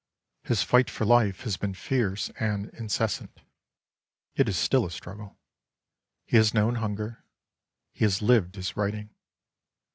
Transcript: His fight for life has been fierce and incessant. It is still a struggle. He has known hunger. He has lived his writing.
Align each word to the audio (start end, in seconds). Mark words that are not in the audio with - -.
His 0.41 0.63
fight 0.63 0.89
for 0.89 1.05
life 1.05 1.41
has 1.41 1.57
been 1.57 1.75
fierce 1.75 2.31
and 2.39 2.69
incessant. 2.69 3.39
It 4.33 4.49
is 4.49 4.57
still 4.57 4.83
a 4.83 4.89
struggle. 4.89 5.37
He 6.25 6.37
has 6.37 6.55
known 6.55 6.73
hunger. 6.81 7.23
He 7.93 8.03
has 8.05 8.19
lived 8.19 8.55
his 8.55 8.75
writing. 8.75 9.11